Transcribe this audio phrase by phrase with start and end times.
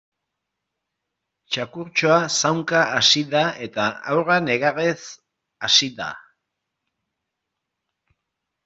[1.55, 4.99] Txakurtxoa zaunka hasi da eta haurra negarrez
[5.69, 6.11] hasi da.